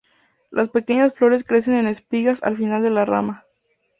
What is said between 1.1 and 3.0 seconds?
flores crecen en espigas al final de